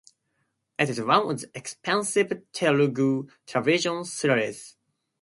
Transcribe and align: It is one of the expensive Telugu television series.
It 0.79 0.89
is 0.89 0.99
one 0.99 1.29
of 1.31 1.41
the 1.41 1.51
expensive 1.53 2.31
Telugu 2.53 3.27
television 3.45 4.03
series. 4.03 4.75